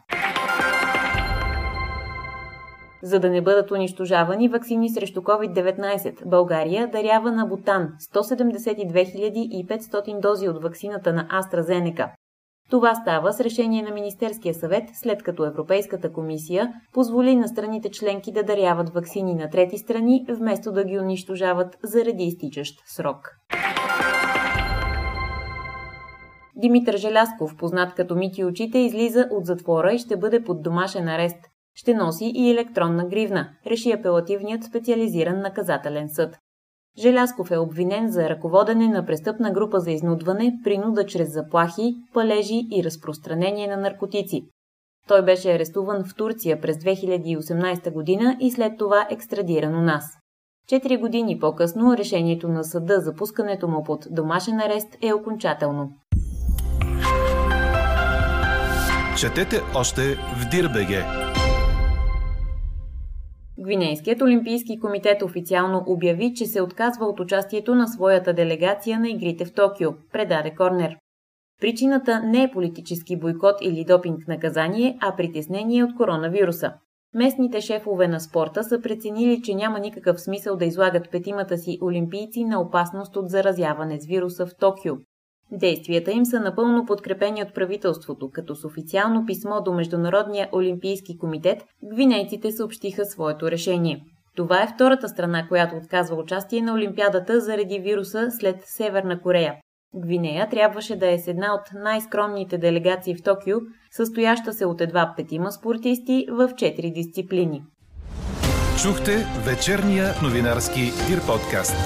За 3.06 3.20
да 3.20 3.30
не 3.30 3.42
бъдат 3.42 3.70
унищожавани 3.70 4.48
вакцини 4.48 4.90
срещу 4.90 5.20
COVID-19, 5.20 6.28
България 6.28 6.88
дарява 6.92 7.32
на 7.32 7.46
Бутан 7.46 7.88
172 8.14 9.66
500 9.66 10.20
дози 10.20 10.48
от 10.48 10.62
вакцината 10.62 11.12
на 11.12 11.28
AstraZeneca. 11.28 12.08
Това 12.70 12.94
става 12.94 13.32
с 13.32 13.40
решение 13.40 13.82
на 13.82 13.90
Министерския 13.90 14.54
съвет, 14.54 14.84
след 14.94 15.22
като 15.22 15.44
Европейската 15.44 16.12
комисия 16.12 16.72
позволи 16.92 17.36
на 17.36 17.48
страните 17.48 17.90
членки 17.90 18.32
да 18.32 18.42
даряват 18.42 18.88
вакцини 18.88 19.34
на 19.34 19.50
трети 19.50 19.78
страни, 19.78 20.26
вместо 20.28 20.72
да 20.72 20.84
ги 20.84 20.98
унищожават 20.98 21.76
заради 21.82 22.24
изтичащ 22.24 22.74
срок. 22.86 23.30
Димитър 26.56 26.96
Желясков, 26.96 27.56
познат 27.56 27.94
като 27.94 28.16
Мити 28.16 28.44
Очите, 28.44 28.78
излиза 28.78 29.28
от 29.30 29.46
затвора 29.46 29.92
и 29.92 29.98
ще 29.98 30.16
бъде 30.16 30.44
под 30.44 30.62
домашен 30.62 31.08
арест. 31.08 31.38
Ще 31.76 31.94
носи 31.94 32.32
и 32.34 32.50
електронна 32.50 33.04
гривна, 33.04 33.48
реши 33.66 33.92
апелативният 33.92 34.64
специализиран 34.64 35.40
наказателен 35.40 36.08
съд. 36.08 36.38
Желясков 36.98 37.50
е 37.50 37.58
обвинен 37.58 38.10
за 38.10 38.28
ръководене 38.28 38.88
на 38.88 39.06
престъпна 39.06 39.50
група 39.50 39.80
за 39.80 39.90
изнудване, 39.90 40.52
принуда 40.64 41.06
чрез 41.06 41.32
заплахи, 41.32 41.94
палежи 42.14 42.66
и 42.72 42.84
разпространение 42.84 43.66
на 43.66 43.76
наркотици. 43.76 44.42
Той 45.08 45.24
беше 45.24 45.52
арестуван 45.52 46.04
в 46.04 46.14
Турция 46.14 46.60
през 46.60 46.76
2018 46.76 47.92
година 47.92 48.36
и 48.40 48.50
след 48.50 48.78
това 48.78 49.06
екстрадиран 49.10 49.74
у 49.74 49.82
нас. 49.82 50.04
Четири 50.68 50.96
години 50.96 51.38
по-късно 51.38 51.96
решението 51.96 52.48
на 52.48 52.64
съда 52.64 53.00
за 53.00 53.14
пускането 53.14 53.68
му 53.68 53.84
под 53.84 54.06
домашен 54.10 54.60
арест 54.60 54.96
е 55.02 55.12
окончателно. 55.12 55.90
Четете 59.18 59.60
още 59.74 60.02
в 60.14 60.48
Дирбеге. 60.50 61.04
Гвинейският 63.66 64.22
олимпийски 64.22 64.80
комитет 64.80 65.22
официално 65.22 65.84
обяви, 65.86 66.34
че 66.34 66.46
се 66.46 66.62
отказва 66.62 67.06
от 67.06 67.20
участието 67.20 67.74
на 67.74 67.88
своята 67.88 68.34
делегация 68.34 69.00
на 69.00 69.08
игрите 69.08 69.44
в 69.44 69.54
Токио, 69.54 69.90
предаде 70.12 70.54
Корнер. 70.54 70.96
Причината 71.60 72.22
не 72.22 72.42
е 72.42 72.50
политически 72.50 73.16
бойкот 73.16 73.56
или 73.62 73.84
допинг 73.84 74.28
наказание, 74.28 74.98
а 75.00 75.16
притеснение 75.16 75.84
от 75.84 75.96
коронавируса. 75.96 76.72
Местните 77.14 77.60
шефове 77.60 78.08
на 78.08 78.20
спорта 78.20 78.64
са 78.64 78.80
преценили, 78.80 79.42
че 79.42 79.54
няма 79.54 79.78
никакъв 79.78 80.20
смисъл 80.20 80.56
да 80.56 80.64
излагат 80.64 81.10
петимата 81.10 81.58
си 81.58 81.78
олимпийци 81.82 82.44
на 82.44 82.60
опасност 82.60 83.16
от 83.16 83.30
заразяване 83.30 84.00
с 84.00 84.06
вируса 84.06 84.46
в 84.46 84.56
Токио. 84.56 84.94
Действията 85.52 86.12
им 86.12 86.24
са 86.24 86.40
напълно 86.40 86.86
подкрепени 86.86 87.42
от 87.42 87.54
правителството, 87.54 88.30
като 88.32 88.54
с 88.54 88.64
официално 88.64 89.26
писмо 89.26 89.60
до 89.60 89.72
Международния 89.72 90.48
олимпийски 90.52 91.18
комитет 91.18 91.64
гвинейците 91.94 92.52
съобщиха 92.52 93.04
своето 93.04 93.50
решение. 93.50 94.00
Това 94.36 94.62
е 94.62 94.68
втората 94.74 95.08
страна, 95.08 95.48
която 95.48 95.76
отказва 95.76 96.16
участие 96.16 96.62
на 96.62 96.72
Олимпиадата 96.72 97.40
заради 97.40 97.78
вируса 97.78 98.28
след 98.30 98.56
Северна 98.64 99.20
Корея. 99.20 99.54
Гвинея 99.94 100.48
трябваше 100.48 100.96
да 100.96 101.10
е 101.12 101.18
с 101.18 101.28
една 101.28 101.54
от 101.54 101.60
най-скромните 101.74 102.58
делегации 102.58 103.14
в 103.14 103.22
Токио, 103.22 103.56
състояща 103.90 104.52
се 104.52 104.66
от 104.66 104.80
едва 104.80 105.14
петима 105.16 105.52
спортисти 105.52 106.26
в 106.30 106.50
четири 106.56 106.90
дисциплини. 106.90 107.62
Чухте 108.82 109.26
вечерния 109.46 110.14
новинарски 110.22 110.80
Дир 110.80 111.26
подкаст. 111.26 111.76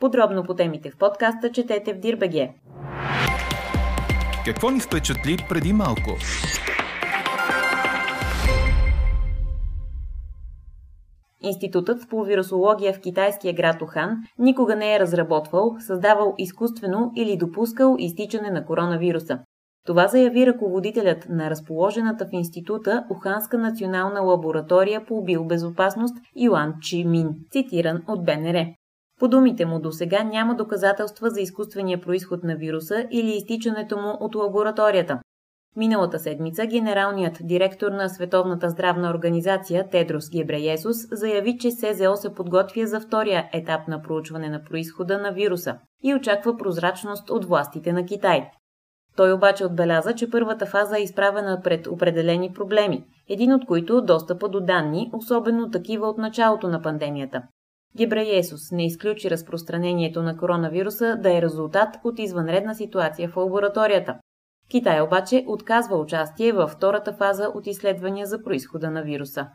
Подробно 0.00 0.44
по 0.44 0.54
темите 0.54 0.90
в 0.90 0.98
подкаста 0.98 1.52
четете 1.52 1.94
в 1.94 1.98
Дирбеге. 1.98 2.54
Какво 4.44 4.70
ни 4.70 4.80
впечатли 4.80 5.36
преди 5.48 5.72
малко? 5.72 6.10
Институтът 11.42 12.08
по 12.10 12.24
вирусология 12.24 12.92
в 12.92 13.00
китайския 13.00 13.54
град 13.54 13.82
Охан 13.82 14.16
никога 14.38 14.76
не 14.76 14.94
е 14.94 15.00
разработвал, 15.00 15.76
създавал 15.80 16.34
изкуствено 16.38 17.12
или 17.16 17.36
допускал 17.36 17.96
изтичане 17.98 18.50
на 18.50 18.64
коронавируса. 18.64 19.38
Това 19.86 20.08
заяви 20.08 20.46
ръководителят 20.46 21.26
на 21.28 21.50
разположената 21.50 22.26
в 22.26 22.32
института 22.32 23.04
Уханска 23.10 23.58
национална 23.58 24.20
лаборатория 24.20 25.06
по 25.06 25.24
биобезопасност 25.24 26.16
Йоан 26.36 26.74
Чи 26.82 27.04
Мин, 27.04 27.28
цитиран 27.50 28.02
от 28.08 28.24
БНР. 28.24 28.77
По 29.18 29.28
думите 29.28 29.66
му 29.66 29.80
до 29.80 29.92
сега 29.92 30.22
няма 30.22 30.54
доказателства 30.54 31.30
за 31.30 31.40
изкуствения 31.40 32.00
происход 32.00 32.44
на 32.44 32.56
вируса 32.56 33.06
или 33.10 33.30
изтичането 33.30 33.96
му 33.96 34.16
от 34.20 34.34
лабораторията. 34.34 35.20
Миналата 35.76 36.18
седмица 36.18 36.66
генералният 36.66 37.38
директор 37.40 37.92
на 37.92 38.08
Световната 38.08 38.70
здравна 38.70 39.10
организация 39.10 39.88
Тедрос 39.88 40.30
Гебреесус 40.30 40.96
заяви, 41.12 41.58
че 41.58 41.70
СЗО 41.70 42.16
се 42.16 42.34
подготвя 42.34 42.86
за 42.86 43.00
втория 43.00 43.48
етап 43.52 43.88
на 43.88 44.02
проучване 44.02 44.48
на 44.48 44.64
происхода 44.64 45.18
на 45.18 45.32
вируса 45.32 45.78
и 46.02 46.14
очаква 46.14 46.56
прозрачност 46.56 47.30
от 47.30 47.44
властите 47.44 47.92
на 47.92 48.06
Китай. 48.06 48.50
Той 49.16 49.32
обаче 49.32 49.64
отбеляза, 49.66 50.14
че 50.14 50.30
първата 50.30 50.66
фаза 50.66 50.98
е 50.98 51.02
изправена 51.02 51.60
пред 51.64 51.86
определени 51.86 52.52
проблеми, 52.52 53.04
един 53.28 53.52
от 53.52 53.66
които 53.66 54.02
достъпа 54.02 54.48
до 54.48 54.60
данни, 54.60 55.10
особено 55.14 55.70
такива 55.70 56.08
от 56.08 56.18
началото 56.18 56.68
на 56.68 56.82
пандемията. 56.82 57.42
Гебреесус 57.96 58.72
не 58.72 58.86
изключи 58.86 59.30
разпространението 59.30 60.22
на 60.22 60.36
коронавируса 60.36 61.16
да 61.22 61.36
е 61.36 61.42
резултат 61.42 61.88
от 62.04 62.18
извънредна 62.18 62.74
ситуация 62.74 63.28
в 63.28 63.36
лабораторията. 63.36 64.14
Китай 64.70 65.00
обаче 65.00 65.44
отказва 65.46 65.96
участие 65.96 66.52
във 66.52 66.70
втората 66.70 67.12
фаза 67.12 67.50
от 67.54 67.66
изследвания 67.66 68.26
за 68.26 68.42
происхода 68.42 68.90
на 68.90 69.02
вируса. 69.02 69.46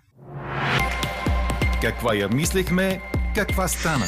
Каква 1.81 2.15
я 2.15 2.29
мислехме, 2.29 3.01
каква 3.35 3.67
стана? 3.67 4.05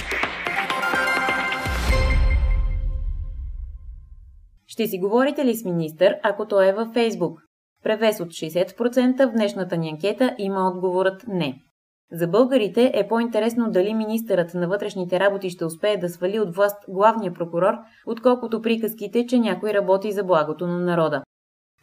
Ще 4.68 4.88
си 4.88 5.00
говорите 5.00 5.46
ли 5.46 5.56
с 5.56 5.66
министър, 5.66 6.16
ако 6.24 6.48
той 6.48 6.70
е 6.70 6.74
във 6.74 6.94
Фейсбук? 6.94 7.40
Превес 7.84 8.20
от 8.20 8.28
60% 8.28 9.30
в 9.30 9.32
днешната 9.32 9.78
ни 9.78 9.90
анкета 9.90 10.36
има 10.38 10.70
отговорът 10.70 11.24
не. 11.28 11.65
За 12.12 12.28
българите 12.28 12.92
е 12.94 13.08
по-интересно 13.08 13.72
дали 13.72 13.94
министърът 13.94 14.54
на 14.54 14.68
вътрешните 14.68 15.20
работи 15.20 15.50
ще 15.50 15.66
успее 15.66 15.98
да 15.98 16.10
свали 16.10 16.40
от 16.40 16.56
власт 16.56 16.78
главния 16.90 17.34
прокурор, 17.34 17.74
отколкото 18.08 18.62
приказките, 18.62 19.26
че 19.26 19.40
някой 19.40 19.74
работи 19.74 20.12
за 20.12 20.24
благото 20.24 20.68
на 20.68 20.80
народа. 20.80 21.22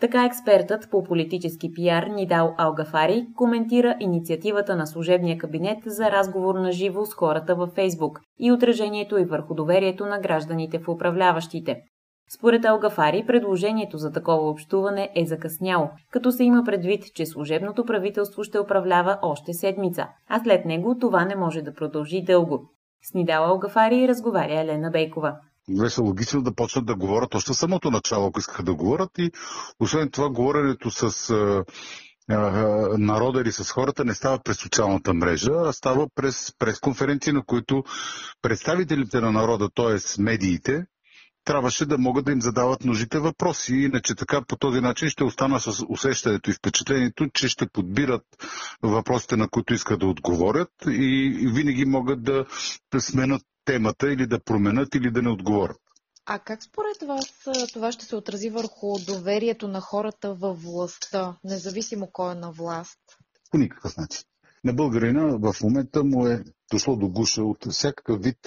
Така 0.00 0.24
експертът 0.24 0.90
по 0.90 1.04
политически 1.04 1.72
пиар 1.72 2.02
Нидал 2.02 2.54
Алгафари 2.58 3.26
коментира 3.36 3.96
инициативата 4.00 4.76
на 4.76 4.86
служебния 4.86 5.38
кабинет 5.38 5.78
за 5.86 6.10
разговор 6.10 6.54
на 6.54 6.72
живо 6.72 7.04
с 7.04 7.14
хората 7.14 7.54
във 7.54 7.70
Фейсбук 7.70 8.20
и 8.38 8.52
отражението 8.52 9.18
и 9.18 9.24
върху 9.24 9.54
доверието 9.54 10.06
на 10.06 10.18
гражданите 10.20 10.78
в 10.78 10.88
управляващите. 10.88 11.82
Според 12.36 12.64
Алгафари, 12.64 13.24
предложението 13.26 13.98
за 13.98 14.12
такова 14.12 14.50
общуване 14.50 15.10
е 15.14 15.26
закъсняло, 15.26 15.90
като 16.10 16.32
се 16.32 16.44
има 16.44 16.64
предвид, 16.64 17.04
че 17.14 17.26
служебното 17.26 17.84
правителство 17.84 18.44
ще 18.44 18.60
управлява 18.60 19.18
още 19.22 19.52
седмица, 19.52 20.06
а 20.28 20.40
след 20.44 20.64
него 20.64 20.96
това 21.00 21.24
не 21.24 21.36
може 21.36 21.62
да 21.62 21.74
продължи 21.74 22.24
дълго. 22.26 22.70
С 23.10 23.14
Нидала 23.14 23.48
Алгафари 23.48 24.08
разговаря 24.08 24.60
Елена 24.60 24.90
Бейкова. 24.90 25.36
Беше 25.80 26.00
логично 26.00 26.42
да 26.42 26.54
почнат 26.54 26.86
да 26.86 26.96
говорят 26.96 27.34
още 27.34 27.54
самото 27.54 27.90
начало, 27.90 28.26
ако 28.26 28.40
искаха 28.40 28.62
да 28.62 28.74
говорят 28.74 29.10
и 29.18 29.30
освен 29.80 30.10
това 30.10 30.30
говоренето 30.30 30.90
с 30.90 31.34
народа 32.98 33.40
или 33.40 33.52
с 33.52 33.72
хората 33.72 34.04
не 34.04 34.14
става 34.14 34.38
през 34.44 34.56
социалната 34.56 35.14
мрежа, 35.14 35.52
а 35.54 35.72
става 35.72 36.06
през 36.14 36.52
пресконференции, 36.58 37.32
на 37.32 37.42
които 37.46 37.84
представителите 38.42 39.20
на 39.20 39.32
народа, 39.32 39.68
т.е. 39.74 40.22
медиите, 40.22 40.84
трябваше 41.44 41.86
да 41.86 41.98
могат 41.98 42.24
да 42.24 42.32
им 42.32 42.42
задават 42.42 42.84
нужните 42.84 43.18
въпроси. 43.18 43.74
Иначе 43.74 44.14
така 44.14 44.42
по 44.42 44.56
този 44.56 44.80
начин 44.80 45.08
ще 45.08 45.24
остана 45.24 45.60
с 45.60 45.84
усещането 45.88 46.50
и 46.50 46.54
впечатлението, 46.54 47.28
че 47.34 47.48
ще 47.48 47.66
подбират 47.68 48.24
въпросите, 48.82 49.36
на 49.36 49.48
които 49.48 49.74
искат 49.74 50.00
да 50.00 50.06
отговорят 50.06 50.70
и 50.86 51.30
винаги 51.54 51.84
могат 51.84 52.22
да, 52.24 52.46
сменят 52.98 53.42
темата 53.64 54.12
или 54.12 54.26
да 54.26 54.40
променят 54.44 54.94
или 54.94 55.10
да 55.10 55.22
не 55.22 55.28
отговорят. 55.30 55.76
А 56.26 56.38
как 56.38 56.62
според 56.62 57.02
вас 57.08 57.34
това 57.72 57.92
ще 57.92 58.04
се 58.04 58.16
отрази 58.16 58.50
върху 58.50 58.98
доверието 59.06 59.68
на 59.68 59.80
хората 59.80 60.34
във 60.34 60.62
властта, 60.62 61.36
независимо 61.44 62.08
кой 62.12 62.32
е 62.32 62.34
на 62.34 62.52
власт? 62.52 62.98
По 63.50 63.58
никакъв 63.58 63.96
начин. 63.96 64.24
На 64.64 64.72
българина 64.72 65.36
в 65.40 65.54
момента 65.62 66.04
му 66.04 66.26
е 66.26 66.44
дошло 66.72 66.96
до 66.96 67.08
гуша 67.08 67.42
от 67.42 67.66
всякакъв 67.72 68.22
вид 68.22 68.38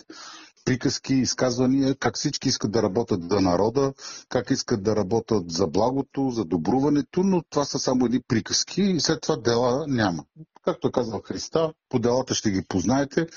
приказки, 0.66 1.14
изказвания, 1.14 1.96
как 1.96 2.16
всички 2.16 2.48
искат 2.50 2.72
да 2.72 2.84
работят 2.84 3.30
за 3.30 3.42
народа, 3.42 3.94
как 4.30 4.50
искат 4.50 4.84
да 4.84 4.96
работят 4.96 5.52
за 5.52 5.68
благото, 5.68 6.30
за 6.30 6.46
добруването, 6.46 7.24
но 7.24 7.42
това 7.50 7.66
са 7.66 7.80
само 7.80 8.06
едни 8.06 8.22
приказки 8.28 8.82
и 8.82 9.00
след 9.00 9.22
това 9.22 9.36
дела 9.36 9.86
няма. 9.88 10.24
Както 10.66 10.88
е 10.88 10.92
казал 10.92 11.22
Христа, 11.26 11.74
по 11.90 12.00
делата 12.00 12.34
ще 12.34 12.52
ги 12.52 12.66
познаете, 12.68 13.28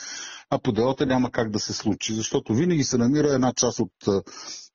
а 0.50 0.58
по 0.58 0.72
делата 0.72 1.06
няма 1.06 1.30
как 1.30 1.50
да 1.50 1.58
се 1.60 1.72
случи, 1.72 2.14
защото 2.14 2.54
винаги 2.54 2.84
се 2.84 2.98
намира 2.98 3.32
една 3.34 3.52
част 3.52 3.78
от 3.80 4.24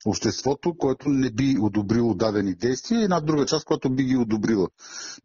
обществото, 0.06 0.78
което 0.78 1.10
не 1.10 1.32
би 1.32 1.58
одобрило 1.62 2.14
дадени 2.14 2.56
действия 2.56 3.02
и 3.02 3.04
една 3.04 3.20
друга 3.20 3.46
част, 3.46 3.66
която 3.66 3.90
би 3.90 4.04
ги 4.04 4.18
одобрила. 4.18 4.68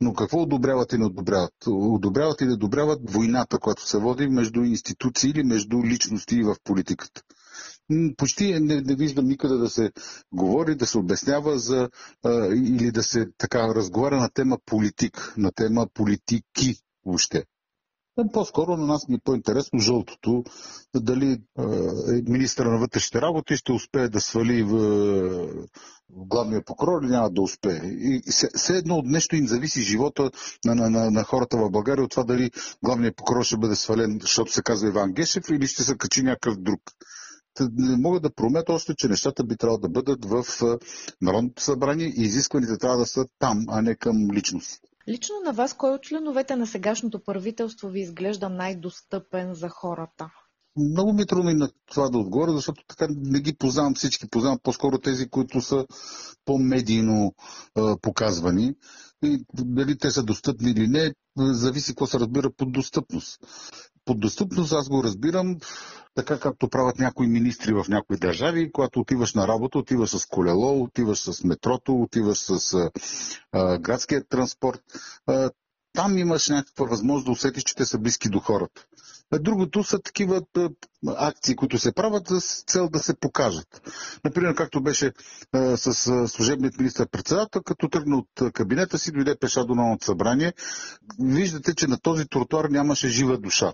Но 0.01 0.15
какво 0.15 0.43
одобряват 0.43 0.93
и 0.93 0.99
не 0.99 1.07
одобряват? 1.07 1.55
Одобряват 1.67 2.41
и 2.41 2.47
не 2.47 2.53
одобряват 2.53 3.11
войната, 3.11 3.59
която 3.59 3.89
се 3.89 3.99
води 3.99 4.29
между 4.29 4.63
институции 4.63 5.31
или 5.31 5.45
между 5.45 5.85
личности 5.85 6.43
в 6.43 6.57
политиката. 6.65 7.23
Почти 8.17 8.61
не, 8.61 8.81
не 8.81 8.95
виждам 8.95 9.29
никъде 9.29 9.55
да 9.57 9.69
се 9.71 9.93
говори, 10.33 10.75
да 10.75 10.87
се 10.87 10.99
обяснява 10.99 11.59
за 11.59 11.89
а, 12.25 12.47
или 12.47 12.91
да 12.91 13.03
се 13.03 13.27
така 13.39 13.75
разговаря 13.75 14.17
на 14.17 14.31
тема 14.31 14.59
политик, 14.67 15.35
на 15.37 15.53
тема 15.53 15.87
политики 15.95 16.75
въобще. 17.07 17.45
По-скоро 18.33 18.77
на 18.77 18.87
нас 18.87 19.09
ни 19.09 19.15
е 19.15 19.21
по-интересно 19.25 19.79
жълтото, 19.79 20.45
дали 20.97 21.31
е, 21.33 21.63
министра 22.29 22.71
на 22.71 22.79
вътрешните 22.79 23.21
работи 23.23 23.57
ще 23.57 23.73
успее 23.73 24.09
да 24.09 24.21
свали 24.21 24.63
в, 24.63 24.69
в 26.11 26.27
главния 26.27 26.65
прокурор 26.65 27.03
или 27.03 27.11
няма 27.11 27.31
да 27.31 27.43
успее. 27.43 27.81
И 27.85 28.23
все 28.55 28.77
едно 28.77 28.95
от 28.97 29.07
нещо 29.07 29.37
им 29.37 29.47
зависи 29.47 29.83
живота 29.83 30.31
на, 30.65 30.75
на, 30.75 30.91
на, 30.91 31.11
на 31.11 31.25
хората 31.25 31.57
в 31.57 31.71
България 31.71 32.05
от 32.05 32.11
това 32.11 32.25
дали 32.25 32.51
главният 32.85 33.17
прокурор 33.17 33.45
ще 33.45 33.57
бъде 33.57 33.77
свален, 33.77 34.19
защото 34.23 34.53
се 34.53 34.63
казва 34.63 34.89
Иван 34.89 35.13
Гешев 35.13 35.51
или 35.51 35.67
ще 35.67 35.83
се 35.83 35.97
качи 35.99 36.23
някакъв 36.23 36.57
друг 36.57 36.81
не 37.73 37.97
могат 37.97 38.23
да 38.23 38.35
проумеят 38.35 38.69
още, 38.69 38.95
че 38.97 39.09
нещата 39.09 39.45
би 39.45 39.57
трябвало 39.57 39.79
да 39.79 39.89
бъдат 39.89 40.25
в 40.25 40.45
Народното 41.23 41.63
събрание 41.63 42.07
и 42.07 42.23
изискваните 42.23 42.79
трябва 42.79 42.97
да 42.99 43.07
са 43.07 43.27
там, 43.39 43.65
а 43.69 43.83
не 43.83 43.95
към 43.95 44.31
личност. 44.33 44.81
Лично 45.09 45.35
на 45.45 45.53
вас, 45.53 45.75
кой 45.75 45.91
от 45.91 46.03
членовете 46.03 46.57
на 46.57 46.67
сегашното 46.67 47.25
правителство 47.25 47.89
ви 47.89 48.01
изглежда 48.01 48.49
най-достъпен 48.49 49.55
за 49.55 49.69
хората? 49.69 50.31
Много 50.77 51.13
ми 51.13 51.23
е 51.23 51.27
трудно 51.27 51.51
и 51.51 51.55
на 51.55 51.71
това 51.87 52.09
да 52.09 52.19
отговоря, 52.19 52.53
защото 52.53 52.85
така 52.89 53.07
не 53.11 53.41
ги 53.41 53.57
познавам 53.57 53.95
всички. 53.95 54.29
Познавам 54.31 54.59
по-скоро 54.63 54.99
тези, 54.99 55.29
които 55.29 55.61
са 55.61 55.87
по-медийно 56.45 57.35
е, 57.77 57.81
показвани. 58.03 58.75
И 59.25 59.45
дали 59.55 59.99
те 59.99 60.11
са 60.11 60.23
достъпни 60.23 60.71
или 60.71 60.89
не, 60.89 61.15
зависи 61.37 61.91
какво 61.93 62.07
се 62.07 62.21
разбира 62.21 62.51
под 62.51 62.73
достъпност. 62.73 63.41
Под 64.09 64.21
достъпност 64.21 64.73
аз 64.73 64.89
го 64.89 65.05
разбирам 65.05 65.57
така 66.15 66.39
както 66.41 66.69
правят 66.69 66.99
някои 66.99 67.27
министри 67.27 67.73
в 67.73 67.87
някои 67.89 68.17
държави, 68.17 68.73
когато 68.73 69.01
отиваш 69.01 69.35
на 69.35 69.49
работа, 69.49 69.79
отиваш 69.79 70.11
с 70.11 70.27
колело, 70.27 70.83
отиваш 70.83 71.19
с 71.19 71.45
метрото, 71.45 72.03
отиваш 72.03 72.39
с 72.39 72.75
а, 72.75 72.91
а, 73.53 74.23
транспорт. 74.29 74.81
А, 75.27 75.51
там 75.93 76.19
имаш 76.19 76.49
някаква 76.49 76.87
възможност 76.87 77.25
да 77.27 77.33
усетиш, 77.33 77.63
че 77.63 77.75
те 77.75 77.85
са 77.85 77.99
близки 77.99 78.29
до 78.29 78.39
хората. 78.41 78.87
Другото 79.33 79.85
са 79.85 79.99
такива 79.99 80.43
акции, 81.07 81.57
които 81.57 81.79
се 81.79 81.93
правят 81.93 82.29
с 82.29 82.65
цел 82.67 82.89
да 82.89 82.99
се 82.99 83.15
покажат. 83.21 83.91
Например, 84.25 84.55
както 84.55 84.83
беше 84.83 85.13
с 85.77 85.95
служебният 86.29 86.79
министър-председател, 86.79 87.63
като 87.63 87.89
тръгна 87.89 88.17
от 88.17 88.53
кабинета 88.53 88.99
си, 88.99 89.13
дойде 89.13 89.37
пеша 89.39 89.65
до 89.65 89.75
новото 89.75 90.05
събрание. 90.05 90.53
Виждате, 91.21 91.75
че 91.75 91.87
на 91.87 92.01
този 92.01 92.29
тротуар 92.29 92.65
нямаше 92.65 93.09
жива 93.09 93.39
душа. 93.39 93.73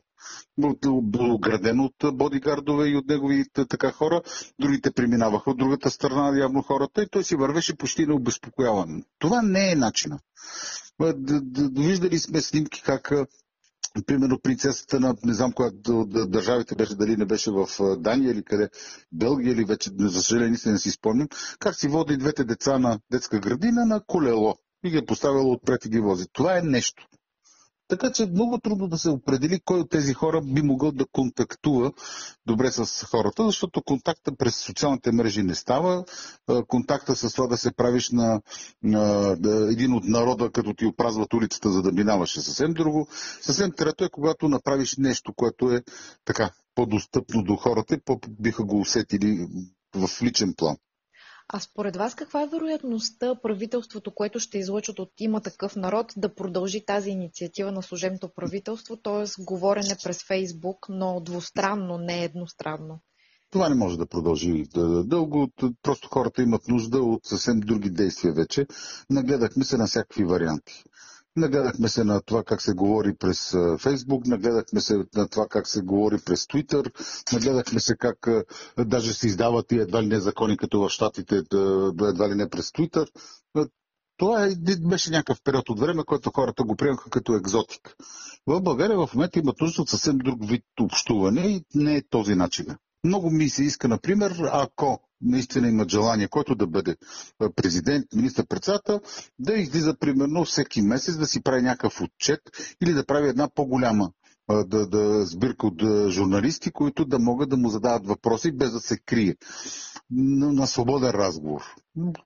Ограден 1.18 1.80
от 1.80 1.94
бодигардове 2.16 2.88
и 2.88 2.96
от 2.96 3.06
негови 3.06 3.44
така 3.68 3.92
хора. 3.92 4.22
Другите 4.60 4.90
преминаваха 4.92 5.50
от 5.50 5.58
другата 5.58 5.90
страна, 5.90 6.38
явно 6.38 6.62
хората, 6.62 7.02
и 7.02 7.08
той 7.10 7.24
си 7.24 7.36
вървеше 7.36 7.76
почти 7.76 8.06
необезпокояван. 8.06 9.02
Това 9.18 9.42
не 9.42 9.72
е 9.72 9.76
начина. 9.76 10.18
Виждали 11.76 12.18
сме 12.18 12.40
снимки 12.40 12.82
как 12.82 13.12
примерно 14.02 14.40
принцесата 14.40 15.00
на, 15.00 15.14
не 15.24 15.34
знам 15.34 15.52
коя 15.52 15.70
държавите 16.26 16.74
беше, 16.74 16.94
дали 16.94 17.16
не 17.16 17.24
беше 17.24 17.50
в 17.50 17.66
Дания 17.98 18.30
или 18.30 18.42
къде, 18.44 18.68
Белгия 19.12 19.52
или 19.52 19.64
вече, 19.64 19.90
за 19.98 20.22
съжаление, 20.22 20.58
не 20.66 20.78
си 20.78 20.90
спомням, 20.90 21.28
как 21.58 21.74
си 21.74 21.88
води 21.88 22.16
двете 22.16 22.44
деца 22.44 22.78
на 22.78 22.98
детска 23.12 23.38
градина 23.38 23.86
на 23.86 24.00
колело 24.06 24.54
и 24.84 24.90
ги 24.90 24.96
е 24.96 25.06
поставила 25.06 25.52
отпред 25.52 25.84
и 25.84 25.88
ги 25.88 26.00
вози. 26.00 26.26
Това 26.32 26.58
е 26.58 26.62
нещо. 26.62 27.06
Така 27.88 28.12
че 28.12 28.26
много 28.26 28.58
трудно 28.58 28.88
да 28.88 28.98
се 28.98 29.10
определи 29.10 29.60
кой 29.64 29.80
от 29.80 29.90
тези 29.90 30.12
хора 30.14 30.40
би 30.42 30.62
могъл 30.62 30.92
да 30.92 31.06
контактува 31.12 31.92
добре 32.46 32.70
с 32.70 33.04
хората, 33.06 33.46
защото 33.46 33.82
контакта 33.82 34.36
през 34.36 34.56
социалните 34.56 35.12
мрежи 35.12 35.42
не 35.42 35.54
става. 35.54 36.04
Контакта 36.68 37.16
с 37.16 37.32
това 37.32 37.46
да 37.46 37.56
се 37.56 37.72
правиш 37.72 38.10
на, 38.10 38.40
на 38.82 39.36
един 39.72 39.94
от 39.94 40.04
народа, 40.04 40.50
като 40.50 40.74
ти 40.74 40.86
опразват 40.86 41.34
улицата, 41.34 41.70
за 41.70 41.82
да 41.82 41.92
минаваш 41.92 42.36
е 42.36 42.40
съвсем 42.40 42.72
друго. 42.72 43.08
Съвсем 43.40 43.72
трето 43.76 44.04
е, 44.04 44.10
когато 44.10 44.48
направиш 44.48 44.96
нещо, 44.96 45.34
което 45.34 45.70
е 45.72 45.82
така 46.24 46.50
по-достъпно 46.74 47.42
до 47.42 47.56
хората 47.56 47.98
по-биха 48.04 48.64
го 48.64 48.80
усетили 48.80 49.48
в 49.94 50.22
личен 50.22 50.54
план. 50.56 50.76
А 51.48 51.60
според 51.60 51.96
вас 51.96 52.14
каква 52.14 52.42
е 52.42 52.46
вероятността 52.46 53.34
правителството, 53.42 54.14
което 54.14 54.40
ще 54.40 54.58
излъчат 54.58 54.98
от 54.98 55.12
има 55.18 55.40
такъв 55.40 55.76
народ, 55.76 56.12
да 56.16 56.34
продължи 56.34 56.84
тази 56.86 57.10
инициатива 57.10 57.72
на 57.72 57.82
служебното 57.82 58.28
правителство, 58.28 58.96
т.е. 58.96 59.42
говорене 59.42 59.96
през 60.04 60.24
Фейсбук, 60.24 60.86
но 60.88 61.20
двустранно, 61.20 61.98
не 61.98 62.24
едностранно? 62.24 63.00
Това 63.50 63.68
не 63.68 63.74
може 63.74 63.98
да 63.98 64.06
продължи 64.06 64.64
дълго. 65.04 65.48
Просто 65.82 66.08
хората 66.08 66.42
имат 66.42 66.68
нужда 66.68 66.98
от 66.98 67.26
съвсем 67.26 67.60
други 67.60 67.90
действия 67.90 68.32
вече. 68.32 68.66
Нагледахме 69.10 69.64
се 69.64 69.76
на 69.76 69.86
всякакви 69.86 70.24
варианти. 70.24 70.84
Нагледахме 71.36 71.88
се 71.88 72.04
на 72.04 72.20
това 72.20 72.44
как 72.44 72.62
се 72.62 72.72
говори 72.72 73.14
през 73.16 73.54
Фейсбук, 73.78 74.26
нагледахме 74.26 74.80
се 74.80 75.04
на 75.16 75.28
това 75.28 75.46
как 75.48 75.66
се 75.66 75.82
говори 75.82 76.18
през 76.26 76.46
Твитър, 76.46 76.92
нагледахме 77.32 77.80
се 77.80 77.96
как 77.96 78.28
даже 78.78 79.12
се 79.12 79.26
издават 79.26 79.72
и 79.72 79.78
едва 79.78 80.02
ли 80.02 80.06
не 80.06 80.20
закони, 80.20 80.56
като 80.56 80.80
в 80.80 80.90
Штатите, 80.90 81.36
едва 82.02 82.28
ли 82.28 82.34
не 82.34 82.48
през 82.48 82.72
Твитър. 82.72 83.10
Това 84.16 84.46
е, 84.46 84.54
беше 84.80 85.10
някакъв 85.10 85.42
период 85.44 85.68
от 85.68 85.80
време, 85.80 86.04
който 86.04 86.30
хората 86.30 86.64
го 86.64 86.76
приемаха 86.76 87.10
като 87.10 87.34
екзотик. 87.36 87.96
В 88.46 88.60
България 88.60 88.98
в 88.98 89.14
момента 89.14 89.38
имат 89.38 89.60
нужда 89.60 89.82
от 89.82 89.88
съвсем 89.88 90.18
друг 90.18 90.48
вид 90.48 90.64
общуване 90.80 91.40
и 91.40 91.64
не 91.74 91.96
е 91.96 92.08
този 92.10 92.34
начин. 92.34 92.66
Много 93.04 93.30
ми 93.30 93.48
се 93.48 93.64
иска, 93.64 93.88
например, 93.88 94.34
ако 94.52 95.00
наистина 95.20 95.68
имат 95.68 95.90
желание, 95.90 96.28
който 96.28 96.54
да 96.54 96.66
бъде 96.66 96.96
президент, 97.56 98.04
министър-председател, 98.14 99.00
да 99.38 99.54
излиза 99.54 99.96
примерно 99.98 100.44
всеки 100.44 100.82
месец 100.82 101.16
да 101.16 101.26
си 101.26 101.42
прави 101.42 101.62
някакъв 101.62 102.00
отчет 102.00 102.40
или 102.82 102.92
да 102.92 103.06
прави 103.06 103.28
една 103.28 103.48
по-голяма 103.54 104.10
да, 104.48 104.86
да 104.86 105.26
сбирка 105.26 105.66
от 105.66 105.82
журналисти, 106.10 106.70
които 106.72 107.04
да 107.04 107.18
могат 107.18 107.48
да 107.48 107.56
му 107.56 107.68
задават 107.68 108.06
въпроси 108.06 108.52
без 108.52 108.72
да 108.72 108.80
се 108.80 108.98
крие 108.98 109.36
на 110.10 110.66
свободен 110.66 111.10
разговор. 111.10 111.62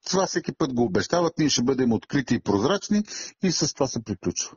Това 0.06 0.26
всеки 0.26 0.52
път 0.52 0.74
го 0.74 0.82
обещават, 0.82 1.38
ние 1.38 1.48
ще 1.48 1.62
бъдем 1.62 1.92
открити 1.92 2.34
и 2.34 2.40
прозрачни 2.40 3.02
и 3.42 3.52
с 3.52 3.74
това 3.74 3.86
се 3.86 4.04
приключва. 4.04 4.56